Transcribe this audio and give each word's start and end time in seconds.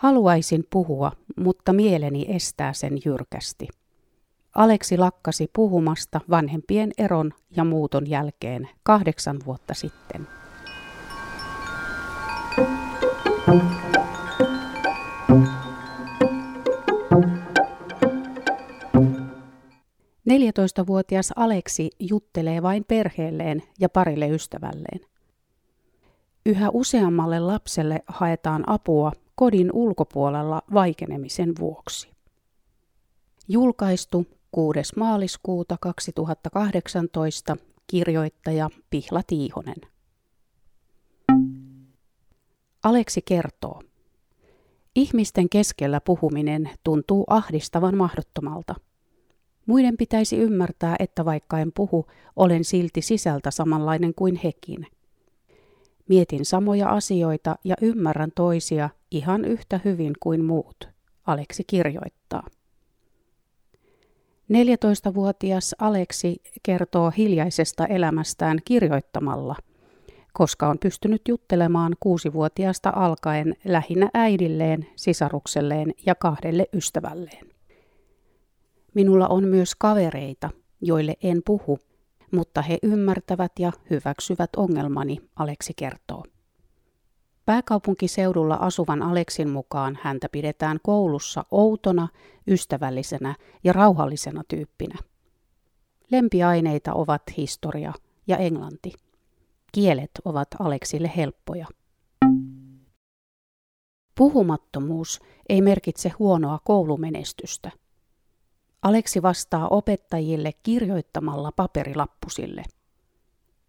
Haluaisin 0.00 0.64
puhua, 0.70 1.12
mutta 1.36 1.72
mieleni 1.72 2.26
estää 2.28 2.72
sen 2.72 2.98
jyrkästi. 3.04 3.68
Aleksi 4.54 4.98
lakkasi 4.98 5.50
puhumasta 5.52 6.20
vanhempien 6.30 6.92
eron 6.98 7.32
ja 7.56 7.64
muuton 7.64 8.10
jälkeen 8.10 8.68
kahdeksan 8.82 9.38
vuotta 9.46 9.74
sitten. 9.74 10.26
Neljätoistavuotias 20.24 21.32
Aleksi 21.36 21.90
juttelee 21.98 22.62
vain 22.62 22.84
perheelleen 22.88 23.62
ja 23.80 23.88
parille 23.88 24.28
ystävälleen. 24.28 25.00
Yhä 26.46 26.70
useammalle 26.72 27.40
lapselle 27.40 28.02
haetaan 28.06 28.64
apua 28.66 29.12
kodin 29.40 29.70
ulkopuolella 29.72 30.62
vaikenemisen 30.74 31.52
vuoksi. 31.60 32.10
Julkaistu 33.48 34.26
6. 34.52 34.80
maaliskuuta 34.96 35.76
2018 35.80 37.56
kirjoittaja 37.86 38.70
Pihla 38.90 39.22
Tiihonen. 39.26 39.76
Aleksi 42.84 43.22
kertoo. 43.22 43.82
Ihmisten 44.94 45.48
keskellä 45.48 46.00
puhuminen 46.00 46.70
tuntuu 46.84 47.24
ahdistavan 47.28 47.96
mahdottomalta. 47.96 48.74
Muiden 49.66 49.96
pitäisi 49.96 50.36
ymmärtää, 50.36 50.96
että 50.98 51.24
vaikka 51.24 51.58
en 51.58 51.72
puhu, 51.72 52.06
olen 52.36 52.64
silti 52.64 53.02
sisältä 53.02 53.50
samanlainen 53.50 54.14
kuin 54.14 54.40
hekin– 54.44 54.86
Mietin 56.10 56.44
samoja 56.44 56.88
asioita 56.88 57.56
ja 57.64 57.76
ymmärrän 57.82 58.32
toisia 58.34 58.90
ihan 59.10 59.44
yhtä 59.44 59.80
hyvin 59.84 60.12
kuin 60.20 60.44
muut, 60.44 60.88
Aleksi 61.26 61.64
kirjoittaa. 61.66 62.46
14-vuotias 64.52 65.74
Aleksi 65.78 66.42
kertoo 66.62 67.12
hiljaisesta 67.16 67.86
elämästään 67.86 68.58
kirjoittamalla, 68.64 69.56
koska 70.32 70.68
on 70.68 70.78
pystynyt 70.78 71.22
juttelemaan 71.28 71.96
kuusivuotiaasta 72.00 72.92
alkaen 72.96 73.56
lähinnä 73.64 74.10
äidilleen, 74.14 74.86
sisarukselleen 74.96 75.94
ja 76.06 76.14
kahdelle 76.14 76.66
ystävälleen. 76.72 77.46
Minulla 78.94 79.28
on 79.28 79.48
myös 79.48 79.74
kavereita, 79.74 80.50
joille 80.80 81.14
en 81.22 81.42
puhu 81.44 81.78
mutta 82.30 82.62
he 82.62 82.78
ymmärtävät 82.82 83.52
ja 83.58 83.72
hyväksyvät 83.90 84.50
ongelmani, 84.56 85.18
Aleksi 85.36 85.72
kertoo. 85.76 86.24
Pääkaupunkiseudulla 87.50 88.54
asuvan 88.54 89.02
Aleksin 89.02 89.48
mukaan 89.48 89.98
häntä 90.02 90.28
pidetään 90.28 90.78
koulussa 90.82 91.44
outona, 91.50 92.08
ystävällisenä 92.48 93.34
ja 93.64 93.72
rauhallisena 93.72 94.42
tyyppinä. 94.48 94.98
Lempiaineita 96.10 96.94
ovat 96.94 97.22
historia 97.36 97.92
ja 98.26 98.36
englanti. 98.36 98.92
Kielet 99.72 100.10
ovat 100.24 100.48
Aleksille 100.58 101.10
helppoja. 101.16 101.66
Puhumattomuus 104.14 105.20
ei 105.48 105.62
merkitse 105.62 106.08
huonoa 106.18 106.58
koulumenestystä. 106.64 107.70
Aleksi 108.82 109.22
vastaa 109.22 109.68
opettajille 109.68 110.52
kirjoittamalla 110.62 111.52
paperilappusille. 111.56 112.62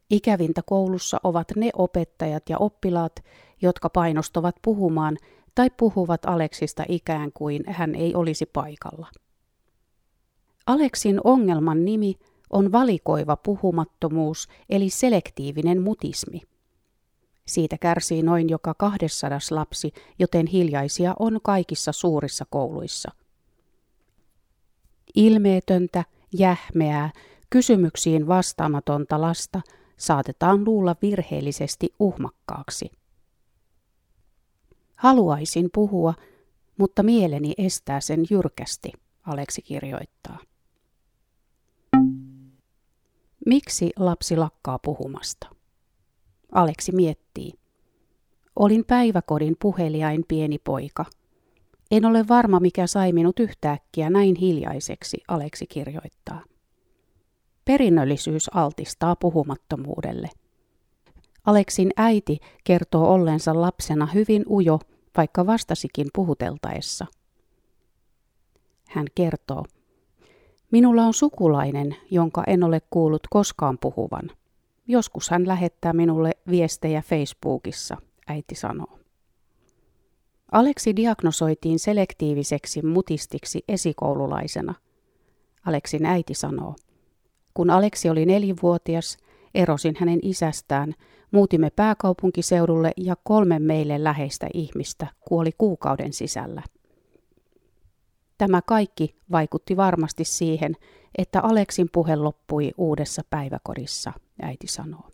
Ikävintä 0.09 0.61
koulussa 0.65 1.17
ovat 1.23 1.47
ne 1.55 1.69
opettajat 1.73 2.49
ja 2.49 2.57
oppilaat, 2.57 3.15
jotka 3.61 3.89
painostavat 3.89 4.55
puhumaan 4.61 5.17
tai 5.55 5.69
puhuvat 5.69 6.25
Aleksista 6.25 6.83
ikään 6.89 7.31
kuin 7.33 7.63
hän 7.67 7.95
ei 7.95 8.15
olisi 8.15 8.45
paikalla. 8.45 9.07
Aleksin 10.67 11.21
ongelman 11.23 11.85
nimi 11.85 12.15
on 12.49 12.71
valikoiva 12.71 13.37
puhumattomuus 13.37 14.47
eli 14.69 14.89
selektiivinen 14.89 15.81
mutismi. 15.81 16.41
Siitä 17.47 17.77
kärsii 17.77 18.21
noin 18.21 18.49
joka 18.49 18.73
200 18.73 19.39
lapsi, 19.51 19.91
joten 20.19 20.47
hiljaisia 20.47 21.15
on 21.19 21.39
kaikissa 21.43 21.91
suurissa 21.91 22.45
kouluissa– 22.49 23.11
Ilmeetöntä, 25.15 26.05
jähmeää, 26.37 27.09
kysymyksiin 27.49 28.27
vastaamatonta 28.27 29.21
lasta 29.21 29.61
saatetaan 29.97 30.65
luulla 30.65 30.95
virheellisesti 31.01 31.89
uhmakkaaksi. 31.99 32.91
Haluaisin 35.01 35.69
puhua, 35.73 36.13
mutta 36.77 37.03
mieleni 37.03 37.53
estää 37.57 38.01
sen 38.01 38.23
jyrkästi, 38.29 38.91
Aleksi 39.27 39.61
kirjoittaa. 39.61 40.37
Miksi 43.45 43.91
lapsi 43.95 44.37
lakkaa 44.37 44.79
puhumasta? 44.79 45.47
Aleksi 46.51 46.91
miettii. 46.91 47.51
Olin 48.55 48.85
päiväkodin 48.85 49.55
puheliain 49.59 50.25
pieni 50.27 50.57
poika– 50.57 51.05
en 51.91 52.05
ole 52.05 52.27
varma, 52.27 52.59
mikä 52.59 52.87
sai 52.87 53.11
minut 53.11 53.39
yhtäkkiä 53.39 54.09
näin 54.09 54.35
hiljaiseksi, 54.35 55.17
Aleksi 55.27 55.67
kirjoittaa. 55.67 56.43
Perinnöllisyys 57.65 58.49
altistaa 58.53 59.15
puhumattomuudelle. 59.15 60.29
Aleksin 61.45 61.91
äiti 61.97 62.37
kertoo 62.63 63.13
ollensa 63.13 63.61
lapsena 63.61 64.05
hyvin 64.05 64.43
ujo, 64.49 64.79
vaikka 65.17 65.45
vastasikin 65.45 66.07
puhuteltaessa. 66.13 67.05
Hän 68.87 69.07
kertoo, 69.15 69.65
Minulla 70.71 71.03
on 71.03 71.13
sukulainen, 71.13 71.95
jonka 72.11 72.43
en 72.47 72.63
ole 72.63 72.81
kuullut 72.89 73.27
koskaan 73.29 73.77
puhuvan. 73.77 74.31
Joskus 74.87 75.29
hän 75.29 75.47
lähettää 75.47 75.93
minulle 75.93 76.31
viestejä 76.49 77.01
Facebookissa, 77.01 77.97
äiti 78.27 78.55
sanoo. 78.55 78.99
Aleksi 80.51 80.95
diagnosoitiin 80.95 81.79
selektiiviseksi 81.79 82.81
mutistiksi 82.81 83.63
esikoululaisena. 83.67 84.73
Aleksin 85.65 86.05
äiti 86.05 86.33
sanoo. 86.33 86.75
Kun 87.53 87.69
Aleksi 87.69 88.09
oli 88.09 88.25
nelivuotias, 88.25 89.17
erosin 89.55 89.95
hänen 89.99 90.19
isästään, 90.21 90.95
muutimme 91.31 91.69
pääkaupunkiseudulle 91.69 92.91
ja 92.97 93.15
kolme 93.23 93.59
meille 93.59 94.03
läheistä 94.03 94.47
ihmistä 94.53 95.07
kuoli 95.19 95.51
kuukauden 95.57 96.13
sisällä. 96.13 96.61
Tämä 98.37 98.61
kaikki 98.61 99.15
vaikutti 99.31 99.77
varmasti 99.77 100.25
siihen, 100.25 100.75
että 101.17 101.41
Aleksin 101.41 101.89
puhe 101.91 102.15
loppui 102.15 102.71
uudessa 102.77 103.21
päiväkodissa, 103.29 104.13
äiti 104.41 104.67
sanoo. 104.67 105.09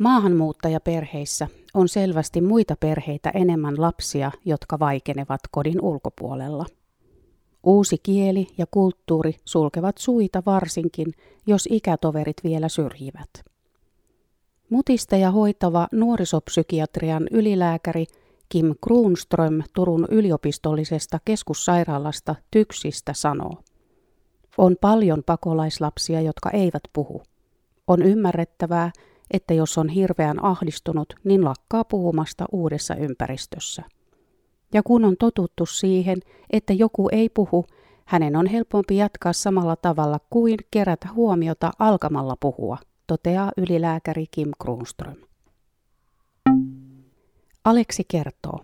Maahanmuuttajaperheissä 0.00 1.48
on 1.74 1.88
selvästi 1.88 2.40
muita 2.40 2.76
perheitä 2.76 3.30
enemmän 3.30 3.80
lapsia, 3.80 4.30
jotka 4.44 4.78
vaikenevat 4.78 5.40
kodin 5.50 5.80
ulkopuolella. 5.80 6.66
Uusi 7.62 7.96
kieli 8.02 8.46
ja 8.58 8.66
kulttuuri 8.70 9.34
sulkevat 9.44 9.98
suita 9.98 10.42
varsinkin, 10.46 11.06
jos 11.46 11.68
ikätoverit 11.70 12.36
vielä 12.44 12.68
syrjivät. 12.68 13.30
Mutisteja 14.70 15.30
hoitava 15.30 15.88
nuorisopsykiatrian 15.92 17.26
ylilääkäri 17.30 18.06
Kim 18.48 18.74
Kruunström 18.84 19.62
Turun 19.74 20.06
yliopistollisesta 20.10 21.20
keskussairaalasta 21.24 22.34
Tyksistä 22.50 23.12
sanoo. 23.14 23.54
On 24.58 24.76
paljon 24.80 25.22
pakolaislapsia, 25.26 26.20
jotka 26.20 26.50
eivät 26.50 26.82
puhu. 26.92 27.22
On 27.86 28.02
ymmärrettävää, 28.02 28.90
että 29.30 29.54
jos 29.54 29.78
on 29.78 29.88
hirveän 29.88 30.44
ahdistunut, 30.44 31.14
niin 31.24 31.44
lakkaa 31.44 31.84
puhumasta 31.84 32.44
uudessa 32.52 32.94
ympäristössä. 32.94 33.82
Ja 34.74 34.82
kun 34.82 35.04
on 35.04 35.16
totuttu 35.18 35.66
siihen, 35.66 36.18
että 36.50 36.72
joku 36.72 37.08
ei 37.12 37.28
puhu, 37.28 37.64
hänen 38.04 38.36
on 38.36 38.46
helpompi 38.46 38.96
jatkaa 38.96 39.32
samalla 39.32 39.76
tavalla 39.76 40.18
kuin 40.30 40.58
kerätä 40.70 41.08
huomiota 41.14 41.70
alkamalla 41.78 42.36
puhua, 42.40 42.78
toteaa 43.06 43.52
ylilääkäri 43.56 44.26
Kim 44.30 44.50
Kruunström. 44.62 45.16
Aleksi 47.64 48.02
kertoo. 48.08 48.60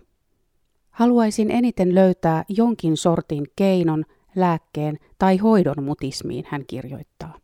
Haluaisin 0.89 1.51
eniten 1.51 1.95
löytää 1.95 2.45
jonkin 2.49 2.97
sortin 2.97 3.45
keinon, 3.55 4.05
lääkkeen 4.35 4.97
tai 5.19 5.37
hoidon 5.37 5.83
mutismiin, 5.83 6.45
hän 6.47 6.63
kirjoittaa. 6.67 7.37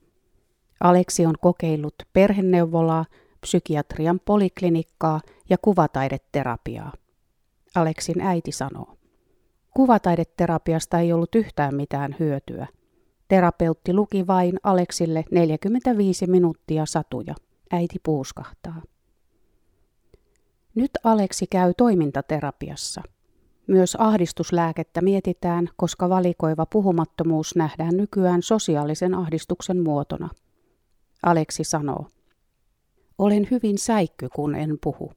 Aleksi 0.80 1.25
on 1.25 1.36
kokeillut 1.42 1.95
perheneuvolaa, 2.13 3.06
psykiatrian 3.42 4.19
poliklinikkaa 4.25 5.21
ja 5.50 5.57
kuvataideterapiaa. 5.57 6.92
Aleksin 7.75 8.22
äiti 8.22 8.52
sanoo. 8.52 8.98
Kuvataideterapiasta 9.75 11.00
ei 11.00 11.14
ollut 11.14 11.36
yhtään 11.36 11.75
mitään 11.75 12.16
hyötyä. 12.20 12.68
Terapeutti 13.28 13.94
luki 13.94 14.28
vain 14.28 14.60
Aleksille 14.64 15.25
45 15.31 16.28
minuuttia 16.28 16.86
satuja. 16.86 17.36
Äiti 17.72 17.96
puuskahtaa. 18.04 18.81
Nyt 20.75 20.92
Aleksi 21.04 21.48
käy 21.48 21.74
toimintaterapiassa. 21.78 23.02
Myös 23.68 23.96
ahdistuslääkettä 24.00 25.02
mietitään, 25.02 25.70
koska 25.75 26.10
valikoiva 26.10 26.66
puhumattomuus 26.66 27.56
nähdään 27.56 27.98
nykyään 27.98 28.42
sosiaalisen 28.42 29.14
ahdistuksen 29.14 29.84
muotona. 29.84 30.30
Aleksi 31.24 31.64
sanoo, 31.64 32.08
olen 33.18 33.48
hyvin 33.52 33.78
säikky, 33.78 34.30
kun 34.36 34.56
en 34.56 34.78
puhu. 34.84 35.12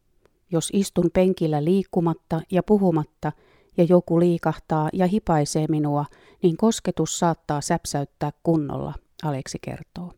Jos 0.52 0.70
istun 0.72 1.10
penkillä 1.14 1.64
liikkumatta 1.64 2.40
ja 2.50 2.62
puhumatta 2.62 3.32
ja 3.76 3.84
joku 3.84 4.20
liikahtaa 4.20 4.88
ja 4.92 5.06
hipaisee 5.06 5.66
minua, 5.68 6.04
niin 6.42 6.56
kosketus 6.56 7.18
saattaa 7.18 7.60
säpsäyttää 7.60 8.30
kunnolla, 8.42 8.94
Aleksi 9.22 9.58
kertoo. 9.60 10.12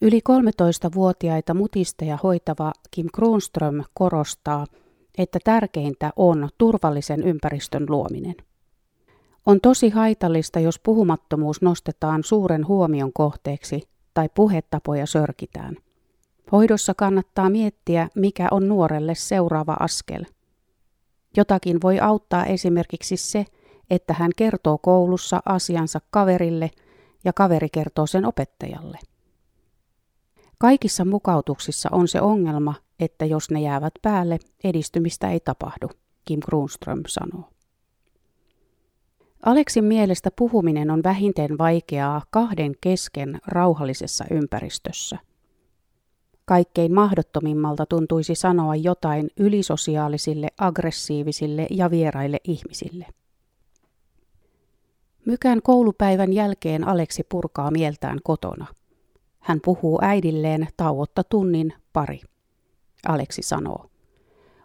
Yli 0.00 0.20
13-vuotiaita 0.30 1.54
mutisteja 1.54 2.18
hoitava 2.22 2.72
Kim 2.90 3.06
Kronström 3.14 3.84
korostaa, 3.94 4.66
että 5.18 5.38
tärkeintä 5.44 6.10
on 6.16 6.48
turvallisen 6.58 7.22
ympäristön 7.22 7.86
luominen. 7.88 8.34
On 9.46 9.60
tosi 9.60 9.88
haitallista, 9.90 10.60
jos 10.60 10.78
puhumattomuus 10.78 11.62
nostetaan 11.62 12.24
suuren 12.24 12.68
huomion 12.68 13.12
kohteeksi 13.12 13.82
tai 14.14 14.28
puhetapoja 14.34 15.06
sörkitään. 15.06 15.76
Hoidossa 16.52 16.94
kannattaa 16.94 17.50
miettiä, 17.50 18.08
mikä 18.14 18.48
on 18.50 18.68
nuorelle 18.68 19.14
seuraava 19.14 19.76
askel. 19.80 20.24
Jotakin 21.36 21.82
voi 21.82 22.00
auttaa 22.00 22.44
esimerkiksi 22.44 23.16
se, 23.16 23.46
että 23.90 24.14
hän 24.14 24.30
kertoo 24.36 24.78
koulussa 24.78 25.42
asiansa 25.44 26.00
kaverille 26.10 26.70
ja 27.24 27.32
kaveri 27.32 27.68
kertoo 27.72 28.06
sen 28.06 28.24
opettajalle. 28.26 28.98
Kaikissa 30.58 31.04
mukautuksissa 31.04 31.88
on 31.92 32.08
se 32.08 32.20
ongelma, 32.20 32.74
että 33.00 33.24
jos 33.24 33.50
ne 33.50 33.60
jäävät 33.60 33.94
päälle, 34.02 34.38
edistymistä 34.64 35.30
ei 35.30 35.40
tapahdu, 35.40 35.88
Kim 36.24 36.40
Grunström 36.40 37.02
sanoo. 37.08 37.50
Aleksin 39.46 39.84
mielestä 39.84 40.30
puhuminen 40.30 40.90
on 40.90 41.02
vähintään 41.02 41.58
vaikeaa 41.58 42.22
kahden 42.30 42.72
kesken 42.80 43.40
rauhallisessa 43.46 44.24
ympäristössä. 44.30 45.18
Kaikkein 46.46 46.94
mahdottomimmalta 46.94 47.86
tuntuisi 47.86 48.34
sanoa 48.34 48.76
jotain 48.76 49.30
ylisosiaalisille, 49.36 50.48
aggressiivisille 50.58 51.66
ja 51.70 51.90
vieraille 51.90 52.38
ihmisille. 52.44 53.06
Mykään 55.26 55.62
koulupäivän 55.62 56.32
jälkeen 56.32 56.88
Aleksi 56.88 57.22
purkaa 57.28 57.70
mieltään 57.70 58.18
kotona. 58.24 58.66
Hän 59.38 59.60
puhuu 59.64 59.98
äidilleen 60.02 60.68
tauotta 60.76 61.24
tunnin 61.24 61.72
pari. 61.92 62.20
Aleksi 63.08 63.42
sanoo. 63.42 63.86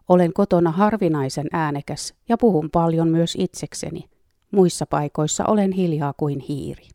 Olen 0.10 0.34
kotona 0.34 0.72
harvinaisen 0.72 1.48
äänekäs 1.52 2.14
ja 2.30 2.38
puhun 2.38 2.70
paljon 2.72 3.08
myös 3.08 3.36
itsekseni. 3.40 4.10
Muissa 4.52 4.86
paikoissa 4.86 5.46
olen 5.48 5.72
hiljaa 5.72 6.14
kuin 6.18 6.40
hiiri. 6.40 6.88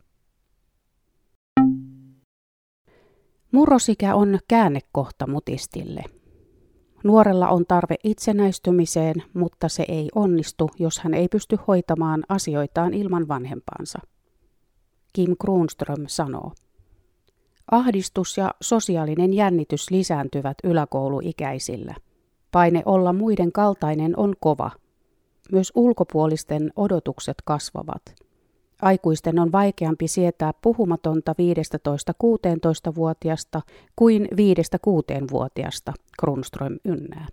Murrosikä 3.57 4.15
on 4.15 4.39
käännekohta 4.47 5.27
mutistille. 5.27 6.03
Nuorella 7.03 7.49
on 7.49 7.65
tarve 7.67 7.95
itsenäistymiseen, 8.03 9.23
mutta 9.33 9.69
se 9.69 9.85
ei 9.87 10.09
onnistu, 10.15 10.69
jos 10.79 10.99
hän 10.99 11.13
ei 11.13 11.27
pysty 11.27 11.57
hoitamaan 11.67 12.23
asioitaan 12.29 12.93
ilman 12.93 13.27
vanhempaansa. 13.27 13.99
Kim 15.13 15.35
Kruunström 15.41 16.03
sanoo. 16.07 16.51
Ahdistus 17.71 18.37
ja 18.37 18.51
sosiaalinen 18.61 19.33
jännitys 19.33 19.91
lisääntyvät 19.91 20.57
yläkouluikäisillä. 20.63 21.95
Paine 22.51 22.81
olla 22.85 23.13
muiden 23.13 23.51
kaltainen 23.51 24.19
on 24.19 24.33
kova. 24.39 24.71
Myös 25.51 25.71
ulkopuolisten 25.75 26.73
odotukset 26.75 27.37
kasvavat. 27.45 28.26
Aikuisten 28.81 29.39
on 29.39 29.51
vaikeampi 29.51 30.07
sietää 30.07 30.51
puhumatonta 30.61 31.33
15-16-vuotiasta 31.33 33.61
kuin 33.95 34.27
5-6-vuotiasta, 34.31 35.93
Kronström 36.19 36.77
ynnää. 36.85 37.27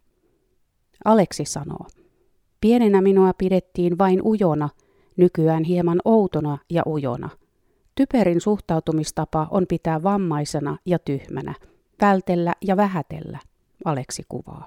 Aleksi 1.05 1.44
sanoo, 1.44 1.87
pienenä 2.61 3.00
minua 3.00 3.32
pidettiin 3.38 3.99
vain 3.99 4.23
ujona, 4.23 4.69
nykyään 5.17 5.64
hieman 5.64 6.00
outona 6.05 6.58
ja 6.70 6.82
ujona. 6.87 7.31
Typerin 7.94 8.41
suhtautumistapa 8.41 9.49
on 9.50 9.67
pitää 9.69 10.02
vammaisena 10.02 10.76
ja 10.87 10.99
tyhmänä, 10.99 11.55
vältellä 12.00 12.55
ja 12.62 12.76
vähätellä, 12.76 13.38
Aleksi 13.85 14.23
kuvaa. 14.29 14.67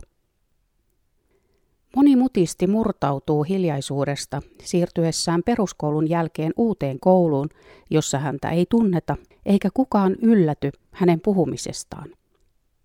Moni 1.98 2.16
mutisti 2.16 2.68
murtautuu 2.68 3.44
hiljaisuudesta 3.44 4.42
siirtyessään 4.64 5.42
peruskoulun 5.46 6.10
jälkeen 6.10 6.54
uuteen 6.58 7.00
kouluun, 7.00 7.50
jossa 7.90 8.20
häntä 8.20 8.50
ei 8.50 8.66
tunneta 8.70 9.16
eikä 9.46 9.70
kukaan 9.74 10.16
ylläty 10.22 10.72
hänen 10.92 11.22
puhumisestaan. 11.22 12.10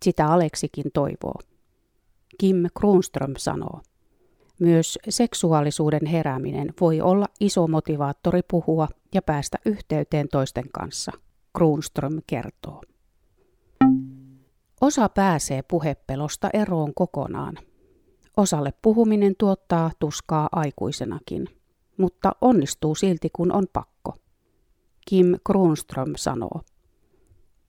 Sitä 0.03 0.27
Aleksikin 0.27 0.85
toivoo. 0.95 1.35
Kim 2.39 2.57
Kronström 2.79 3.35
sanoo. 3.39 3.81
Myös 4.59 4.99
seksuaalisuuden 5.09 6.07
herääminen 6.07 6.75
voi 6.81 7.01
olla 7.01 7.27
iso 7.41 7.67
motivaattori 7.67 8.41
puhua 8.51 8.89
ja 9.15 9.23
päästä 9.23 9.59
yhteyteen 9.67 10.29
toisten 10.29 10.71
kanssa, 10.73 11.13
Kronström 11.57 12.19
kertoo. 12.27 12.83
Osa 14.81 15.09
pääsee 15.09 15.63
puhepelosta 15.63 16.51
eroon 16.53 16.95
kokonaan, 16.95 17.59
Osalle 18.37 18.73
puhuminen 18.83 19.35
tuottaa 19.39 19.91
tuskaa 19.99 20.49
aikuisenakin, 20.53 21.47
mutta 21.97 22.33
onnistuu 22.41 22.95
silti 22.95 23.29
kun 23.33 23.53
on 23.53 23.67
pakko. 23.73 24.15
Kim 25.09 25.35
Kronström 25.47 26.13
sanoo. 26.17 26.61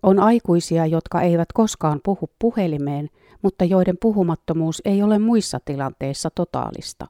On 0.04 0.20
aikuisia, 0.20 0.86
jotka 0.86 1.22
eivät 1.22 1.54
koskaan 1.54 2.00
puhu 2.04 2.30
puhelimeen, 2.40 3.10
mutta 3.42 3.66
joiden 3.66 3.98
puhumattomuus 4.02 4.82
ei 4.86 5.04
ole 5.04 5.20
muissa 5.20 5.60
tilanteissa 5.66 6.30
totaalista. 6.36 7.08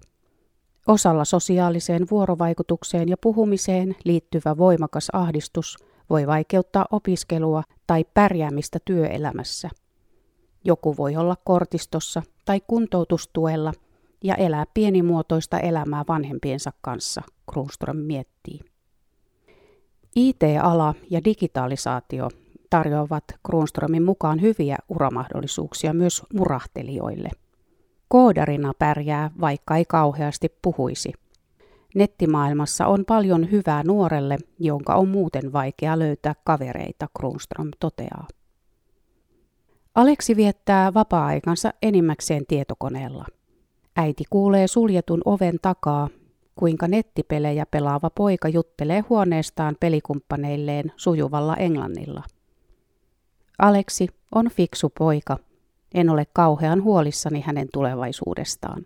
Osalla 0.88 1.25
sosiaaliseen 1.25 2.07
vuorovaikutukseen 2.11 3.09
ja 3.09 3.15
puhumiseen 3.21 3.95
liittyvä 4.03 4.57
voimakas 4.57 5.07
ahdistus 5.13 5.77
voi 6.09 6.27
vaikeuttaa 6.27 6.85
opiskelua 6.91 7.63
tai 7.88 8.05
pärjäämistä 8.13 8.79
työelämässä– 8.85 9.69
joku 10.63 10.97
voi 10.97 11.15
olla 11.15 11.38
kortistossa 11.44 12.23
tai 12.45 12.61
kuntoutustuella 12.67 13.73
ja 14.23 14.35
elää 14.35 14.65
pienimuotoista 14.73 15.59
elämää 15.59 16.03
vanhempiensa 16.07 16.71
kanssa, 16.81 17.21
Kruunström 17.51 17.97
miettii. 17.97 18.59
IT-ala 20.15 20.93
ja 21.09 21.23
digitalisaatio 21.25 22.29
tarjoavat 22.69 23.23
Kruunströmin 23.45 24.03
mukaan 24.03 24.41
hyviä 24.41 24.77
uramahdollisuuksia 24.89 25.93
myös 25.93 26.21
murahtelijoille. 26.33 27.29
Koodarina 28.07 28.73
pärjää, 28.79 29.31
vaikka 29.41 29.77
ei 29.77 29.85
kauheasti 29.85 30.57
puhuisi. 30.62 31.13
Nettimaailmassa 31.95 32.88
on 32.88 33.05
paljon 33.05 33.51
hyvää 33.51 33.83
nuorelle, 33.83 34.38
jonka 34.59 34.95
on 34.95 35.07
muuten 35.07 35.53
vaikea 35.53 36.00
löytää 36.00 36.35
kavereita, 36.43 37.07
Kruunström 37.17 37.69
toteaa. 37.79 38.27
Aleksi 39.95 40.35
viettää 40.35 40.93
vapaa-aikansa 40.93 41.73
enimmäkseen 41.81 42.45
tietokoneella. 42.47 43.25
Äiti 43.95 44.23
kuulee 44.29 44.67
suljetun 44.67 45.21
oven 45.25 45.59
takaa, 45.62 46.09
kuinka 46.55 46.88
nettipelejä 46.88 47.65
pelaava 47.65 48.09
poika 48.09 48.47
juttelee 48.50 49.03
huoneestaan 49.09 49.75
pelikumppaneilleen 49.79 50.91
sujuvalla 50.95 51.55
englannilla. 51.55 52.23
Aleksi 53.59 54.07
on 54.35 54.50
fiksu 54.50 54.89
poika. 54.97 55.38
En 55.93 56.09
ole 56.09 56.25
kauhean 56.33 56.83
huolissani 56.83 57.41
hänen 57.41 57.67
tulevaisuudestaan. 57.73 58.85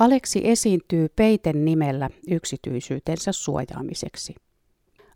Aleksi 0.00 0.40
esiintyy 0.44 1.08
peiten 1.16 1.64
nimellä 1.64 2.10
yksityisyytensä 2.30 3.32
suojaamiseksi. 3.32 4.34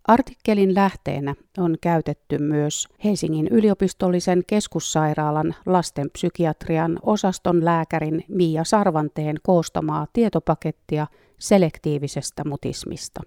Artikkelin 0.07 0.75
lähteenä 0.75 1.35
on 1.57 1.75
käytetty 1.81 2.37
myös 2.37 2.87
Helsingin 3.03 3.47
yliopistollisen 3.47 4.43
keskussairaalan 4.47 5.55
lastenpsykiatrian 5.65 6.99
osaston 7.01 7.65
lääkärin 7.65 8.23
Mia 8.27 8.63
Sarvanteen 8.63 9.35
koostamaa 9.43 10.07
tietopakettia 10.13 11.07
selektiivisestä 11.39 12.43
mutismista. 12.45 13.21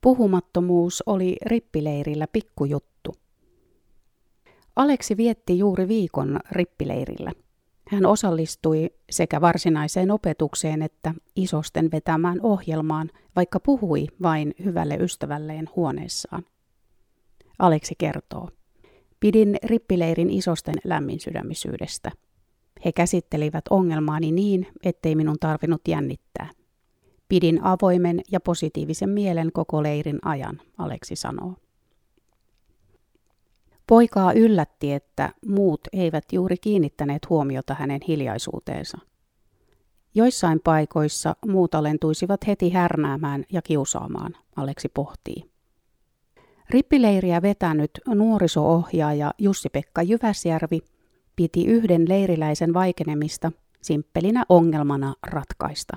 Puhumattomuus 0.00 1.02
oli 1.06 1.36
rippileirillä 1.46 2.26
pikkujuttu. 2.32 3.14
Aleksi 4.76 5.16
vietti 5.16 5.58
juuri 5.58 5.88
viikon 5.88 6.40
rippileirillä. 6.50 7.32
Hän 7.94 8.06
osallistui 8.06 8.90
sekä 9.10 9.40
varsinaiseen 9.40 10.10
opetukseen 10.10 10.82
että 10.82 11.14
isosten 11.36 11.90
vetämään 11.92 12.38
ohjelmaan, 12.42 13.10
vaikka 13.36 13.60
puhui 13.60 14.06
vain 14.22 14.54
hyvälle 14.64 14.96
ystävälleen 14.96 15.68
huoneessaan. 15.76 16.44
Aleksi 17.58 17.94
kertoo. 17.98 18.48
Pidin 19.20 19.56
rippileirin 19.64 20.30
isosten 20.30 20.74
lämminsydämisyydestä. 20.84 22.10
He 22.84 22.92
käsittelivät 22.92 23.64
ongelmaani 23.70 24.32
niin, 24.32 24.66
ettei 24.84 25.14
minun 25.14 25.36
tarvinnut 25.40 25.82
jännittää. 25.88 26.50
Pidin 27.28 27.64
avoimen 27.64 28.20
ja 28.32 28.40
positiivisen 28.40 29.10
mielen 29.10 29.52
koko 29.52 29.82
leirin 29.82 30.18
ajan, 30.24 30.60
Aleksi 30.78 31.16
sanoo. 31.16 31.54
Poikaa 33.86 34.32
yllätti, 34.32 34.92
että 34.92 35.32
muut 35.46 35.80
eivät 35.92 36.24
juuri 36.32 36.56
kiinnittäneet 36.56 37.30
huomiota 37.30 37.74
hänen 37.74 38.00
hiljaisuuteensa. 38.08 38.98
Joissain 40.14 40.60
paikoissa 40.64 41.36
muut 41.46 41.74
alentuisivat 41.74 42.46
heti 42.46 42.70
härnäämään 42.70 43.44
ja 43.52 43.62
kiusaamaan, 43.62 44.36
Aleksi 44.56 44.88
pohtii. 44.88 45.50
Rippileiriä 46.70 47.42
vetänyt 47.42 47.90
nuoriso-ohjaaja 48.06 49.34
Jussi-Pekka 49.38 50.02
Jyväsjärvi 50.02 50.80
piti 51.36 51.66
yhden 51.66 52.08
leiriläisen 52.08 52.74
vaikenemista 52.74 53.52
simppelinä 53.82 54.44
ongelmana 54.48 55.14
ratkaista. 55.26 55.96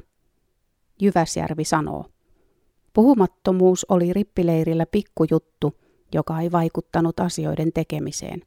Jyväsjärvi 1.02 1.64
sanoo, 1.64 2.06
puhumattomuus 2.94 3.86
oli 3.90 4.14
rippileirillä 4.14 4.86
pikkujuttu, 4.86 5.74
joka 6.14 6.40
ei 6.40 6.52
vaikuttanut 6.52 7.20
asioiden 7.20 7.74
tekemiseen. 7.74 8.42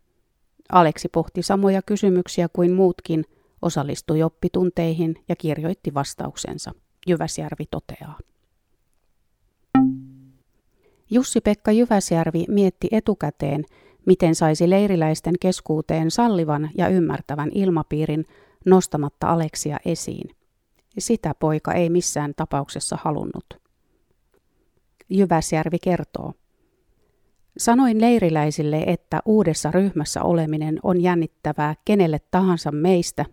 Aleksi 0.72 1.08
pohti 1.08 1.42
samoja 1.42 1.82
kysymyksiä 1.82 2.48
kuin 2.52 2.72
muutkin, 2.72 3.24
osallistui 3.62 4.22
oppitunteihin 4.22 5.24
ja 5.28 5.36
kirjoitti 5.36 5.94
vastauksensa. 5.94 6.72
Jyväsjärvi 7.06 7.64
toteaa. 7.70 8.18
Jussi-Pekka 11.10 11.72
Jyväsjärvi 11.72 12.44
mietti 12.48 12.88
etukäteen, 12.90 13.64
miten 14.06 14.34
saisi 14.34 14.70
leiriläisten 14.70 15.34
keskuuteen 15.40 16.10
sallivan 16.10 16.70
ja 16.76 16.88
ymmärtävän 16.88 17.50
ilmapiirin 17.54 18.24
nostamatta 18.66 19.26
Aleksia 19.26 19.76
esiin. 19.84 20.36
Sitä 20.98 21.34
poika 21.40 21.72
ei 21.72 21.90
missään 21.90 22.32
tapauksessa 22.36 22.98
halunnut. 23.02 23.60
Jyväsjärvi 25.08 25.78
kertoo. 25.78 26.34
Sanoin 27.58 28.00
leiriläisille, 28.00 28.84
että 28.86 29.20
uudessa 29.24 29.70
ryhmässä 29.70 30.22
oleminen 30.22 30.78
on 30.82 31.00
jännittävää 31.00 31.74
kenelle 31.84 32.18
tahansa 32.30 32.72
meistä 32.72 33.24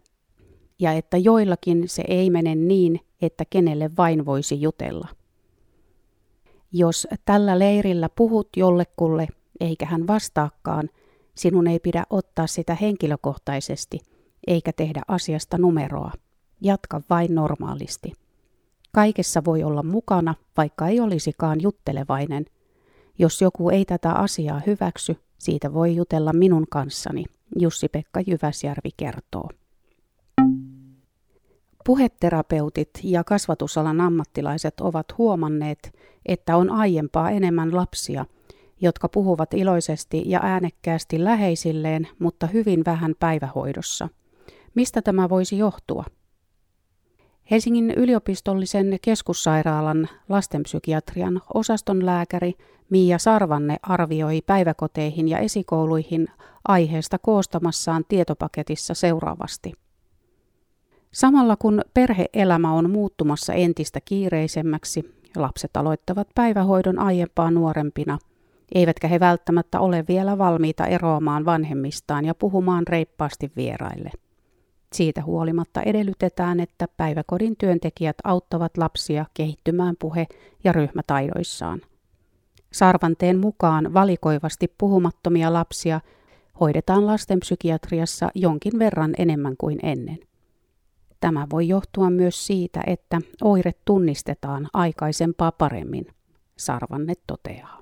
ja 0.80 0.92
että 0.92 1.18
joillakin 1.18 1.90
se 1.90 2.04
ei 2.08 2.30
mene 2.30 2.56
niin, 2.56 3.00
että 3.22 3.44
kenelle 3.50 3.92
vain 3.98 4.26
voisi 4.26 4.62
jutella. 4.62 5.08
Jos 6.72 7.08
tällä 7.26 7.60
leirillä 7.60 8.10
puhut 8.10 8.50
jollekulle 8.58 9.28
eikä 9.60 9.86
hän 9.86 10.08
vastaakaan, 10.08 10.90
sinun 11.36 11.68
ei 11.68 11.80
pidä 11.80 12.04
ottaa 12.10 12.48
sitä 12.48 12.76
henkilökohtaisesti 12.76 14.00
eikä 14.48 14.74
tehdä 14.74 15.02
asiasta 15.08 15.58
numeroa. 15.58 16.12
Jatka 16.62 17.02
vain 17.10 17.36
normaalisti. 17.36 18.14
Kaikessa 18.94 19.46
voi 19.46 19.64
olla 19.64 19.84
mukana, 19.84 20.36
vaikka 20.58 20.88
ei 20.88 21.00
olisikaan 21.00 21.62
juttelevainen. 21.62 22.46
Jos 23.20 23.42
joku 23.42 23.70
ei 23.70 23.86
tätä 23.86 24.12
asiaa 24.12 24.62
hyväksy, 24.68 25.16
siitä 25.38 25.74
voi 25.74 25.96
jutella 25.96 26.34
minun 26.34 26.66
kanssani, 26.70 27.24
Jussi-Pekka 27.60 28.22
Jyväsjärvi 28.28 28.90
kertoo. 28.98 29.50
Puheterapeutit 31.86 32.90
ja 33.04 33.24
kasvatusalan 33.24 34.02
ammattilaiset 34.02 34.80
ovat 34.80 35.18
huomanneet, 35.18 35.96
että 36.26 36.58
on 36.58 36.70
aiempaa 36.70 37.32
enemmän 37.32 37.76
lapsia, 37.76 38.26
jotka 38.82 39.10
puhuvat 39.10 39.54
iloisesti 39.54 40.24
ja 40.26 40.40
äänekkäästi 40.44 41.24
läheisilleen, 41.24 42.08
mutta 42.20 42.48
hyvin 42.48 42.86
vähän 42.86 43.16
päivähoidossa. 43.20 44.10
Mistä 44.76 45.02
tämä 45.02 45.30
voisi 45.30 45.58
johtua? 45.58 46.06
Helsingin 47.52 47.92
yliopistollisen 47.92 48.98
keskussairaalan 49.02 50.10
lastenpsykiatrian 50.30 51.42
osaston 51.54 52.06
lääkäri 52.06 52.54
Miia 52.90 53.18
Sarvanne 53.18 53.78
arvioi 53.84 54.42
päiväkoteihin 54.46 55.28
ja 55.28 55.40
esikouluihin 55.40 56.28
aiheesta 56.68 57.18
koostamassaan 57.18 58.04
tietopaketissa 58.08 58.94
seuraavasti– 58.94 59.74
Samalla 61.18 61.56
kun 61.56 61.82
perheelämä 61.94 62.74
on 62.74 62.90
muuttumassa 62.90 63.54
entistä 63.54 64.00
kiireisemmäksi, 64.06 65.16
lapset 65.36 65.78
aloittavat 65.78 66.28
päivähoidon 66.36 67.00
aiempaa 67.00 67.52
nuorempina, 67.52 68.20
eivätkä 68.76 69.08
he 69.08 69.20
välttämättä 69.20 69.80
ole 69.80 70.06
vielä 70.08 70.38
valmiita 70.38 70.86
eroamaan 70.86 71.46
vanhemmistaan 71.46 72.26
ja 72.26 72.36
puhumaan 72.36 72.88
reippaasti 72.88 73.52
vieraille. 73.56 74.12
Siitä 74.94 75.24
huolimatta 75.24 75.82
edellytetään, 75.82 76.60
että 76.60 76.88
päiväkodin 76.98 77.56
työntekijät 77.58 78.16
auttavat 78.24 78.78
lapsia 78.78 79.26
kehittymään 79.34 79.96
puhe- 80.00 80.28
ja 80.64 80.72
ryhmätaidoissaan. 80.72 81.82
Sarvanteen 82.74 83.40
mukaan 83.40 83.94
valikoivasti 83.94 84.74
puhumattomia 84.78 85.54
lapsia 85.54 86.02
hoidetaan 86.60 87.08
lastenpsykiatriassa 87.08 88.30
jonkin 88.36 88.80
verran 88.80 89.14
enemmän 89.18 89.56
kuin 89.58 89.80
ennen. 89.84 90.20
Tämä 91.20 91.48
voi 91.52 91.68
johtua 91.68 92.10
myös 92.10 92.48
siitä, 92.48 92.82
että 92.88 93.22
oire 93.44 93.72
tunnistetaan 93.86 94.68
aikaisempaa 94.74 95.52
paremmin, 95.52 96.06
Sarvanne 96.58 97.14
toteaa. 97.28 97.80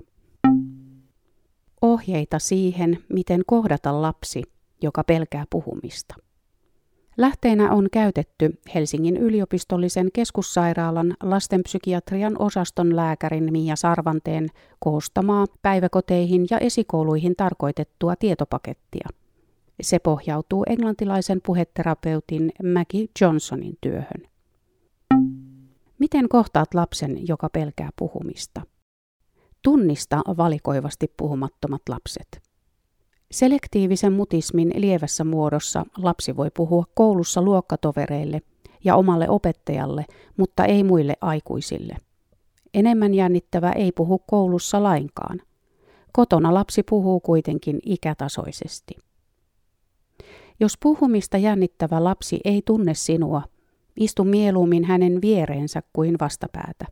Ohjeita 1.82 2.38
siihen, 2.38 2.98
miten 3.12 3.42
kohdata 3.46 4.02
lapsi, 4.02 4.42
joka 4.82 5.04
pelkää 5.04 5.44
puhumista. 5.50 6.14
Lähteenä 7.16 7.70
on 7.70 7.88
käytetty 7.92 8.60
Helsingin 8.74 9.16
yliopistollisen 9.16 10.08
keskussairaalan 10.12 11.16
lastenpsykiatrian 11.22 12.36
osaston 12.38 12.96
lääkärin 12.96 13.52
Mia 13.52 13.76
Sarvanteen 13.76 14.48
koostamaa 14.78 15.46
päiväkoteihin 15.62 16.46
ja 16.50 16.58
esikouluihin 16.58 17.36
tarkoitettua 17.36 18.16
tietopakettia– 18.16 19.08
se 19.80 19.98
pohjautuu 19.98 20.64
englantilaisen 20.68 21.40
puheterapeutin 21.46 22.52
Maggie 22.74 23.06
Johnsonin 23.20 23.78
työhön. 23.80 24.22
Miten 25.98 26.28
kohtaat 26.28 26.74
lapsen, 26.74 27.28
joka 27.28 27.48
pelkää 27.48 27.90
puhumista? 27.98 28.62
Tunnista 29.62 30.22
valikoivasti 30.36 31.12
puhumattomat 31.16 31.82
lapset. 31.88 32.45
Selektiivisen 33.30 34.12
mutismin 34.12 34.72
lievässä 34.76 35.24
muodossa 35.24 35.86
lapsi 35.96 36.36
voi 36.36 36.50
puhua 36.56 36.84
koulussa 36.94 37.42
luokkatovereille 37.42 38.42
ja 38.84 38.96
omalle 38.96 39.28
opettajalle, 39.28 40.04
mutta 40.36 40.64
ei 40.64 40.84
muille 40.84 41.14
aikuisille. 41.20 41.96
Enemmän 42.74 43.14
jännittävä 43.14 43.72
ei 43.72 43.92
puhu 43.92 44.18
koulussa 44.18 44.82
lainkaan. 44.82 45.42
Kotona 46.12 46.54
lapsi 46.54 46.82
puhuu 46.82 47.20
kuitenkin 47.20 47.78
ikätasoisesti. 47.86 48.94
Jos 50.60 50.78
puhumista 50.82 51.38
jännittävä 51.38 52.04
lapsi 52.04 52.40
ei 52.44 52.62
tunne 52.66 52.94
sinua, 52.94 53.42
istu 54.00 54.24
mieluummin 54.24 54.84
hänen 54.84 55.20
viereensä 55.22 55.82
kuin 55.92 56.16
vastapäätä. 56.20 56.86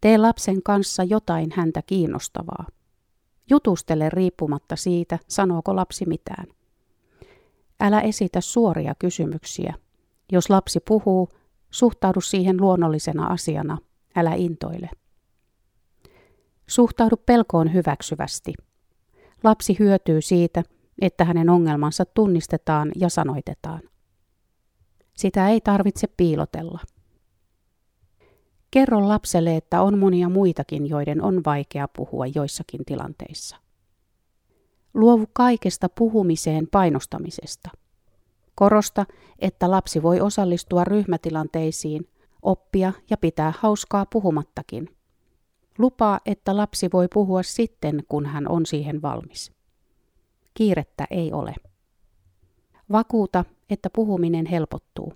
Tee 0.00 0.18
lapsen 0.18 0.62
kanssa 0.62 1.04
jotain 1.04 1.50
häntä 1.54 1.82
kiinnostavaa. 1.86 2.66
Jutustele 3.50 4.10
riippumatta 4.10 4.76
siitä, 4.76 5.18
sanooko 5.28 5.76
lapsi 5.76 6.04
mitään. 6.06 6.46
Älä 7.80 8.00
esitä 8.00 8.40
suoria 8.40 8.94
kysymyksiä. 8.98 9.74
Jos 10.32 10.50
lapsi 10.50 10.80
puhuu, 10.80 11.28
suhtaudu 11.70 12.20
siihen 12.20 12.60
luonnollisena 12.60 13.26
asiana, 13.26 13.78
älä 14.16 14.34
intoile. 14.34 14.90
Suhtaudu 16.66 17.16
pelkoon 17.16 17.72
hyväksyvästi. 17.72 18.52
Lapsi 19.44 19.76
hyötyy 19.78 20.22
siitä, 20.22 20.62
että 21.00 21.24
hänen 21.24 21.50
ongelmansa 21.50 22.04
tunnistetaan 22.04 22.92
ja 22.96 23.08
sanoitetaan. 23.08 23.80
Sitä 25.16 25.48
ei 25.48 25.60
tarvitse 25.60 26.06
piilotella. 26.16 26.80
Kerro 28.70 29.08
lapselle, 29.08 29.56
että 29.56 29.82
on 29.82 29.98
monia 29.98 30.28
muitakin, 30.28 30.88
joiden 30.88 31.22
on 31.22 31.44
vaikea 31.46 31.88
puhua 31.88 32.26
joissakin 32.26 32.84
tilanteissa. 32.86 33.56
Luovu 34.94 35.24
kaikesta 35.32 35.88
puhumiseen 35.88 36.68
painostamisesta. 36.70 37.70
Korosta, 38.54 39.06
että 39.38 39.70
lapsi 39.70 40.02
voi 40.02 40.20
osallistua 40.20 40.84
ryhmätilanteisiin, 40.84 42.08
oppia 42.42 42.92
ja 43.10 43.16
pitää 43.16 43.52
hauskaa 43.58 44.06
puhumattakin. 44.06 44.96
Lupaa, 45.78 46.20
että 46.26 46.56
lapsi 46.56 46.88
voi 46.92 47.08
puhua 47.14 47.42
sitten, 47.42 48.02
kun 48.08 48.26
hän 48.26 48.48
on 48.48 48.66
siihen 48.66 49.02
valmis. 49.02 49.52
Kiirettä 50.54 51.06
ei 51.10 51.32
ole. 51.32 51.54
Vakuuta, 52.92 53.44
että 53.70 53.90
puhuminen 53.90 54.46
helpottuu. 54.46 55.12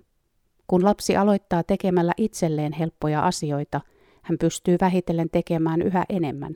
Kun 0.67 0.85
lapsi 0.85 1.15
aloittaa 1.15 1.63
tekemällä 1.63 2.11
itselleen 2.17 2.73
helppoja 2.73 3.25
asioita, 3.25 3.81
hän 4.21 4.37
pystyy 4.37 4.77
vähitellen 4.81 5.29
tekemään 5.29 5.81
yhä 5.81 6.05
enemmän, 6.09 6.55